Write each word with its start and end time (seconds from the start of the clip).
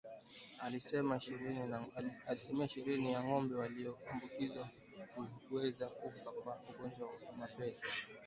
Asilimia 2.27 2.65
ishirini 2.65 3.11
ya 3.13 3.23
ngombe 3.23 3.55
walioambukizwa 3.55 4.69
huweza 5.49 5.87
kufa 5.89 6.31
kwa 6.31 6.57
ugonjwa 6.69 7.07
wa 7.07 7.37
mapele 7.37 7.69
ya 7.71 7.77
ngozi 7.77 8.07